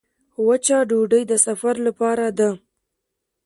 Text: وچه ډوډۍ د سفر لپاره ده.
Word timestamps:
وچه 0.47 0.77
ډوډۍ 0.89 1.23
د 1.31 1.33
سفر 1.45 1.75
لپاره 1.87 2.25
ده. 2.37 2.49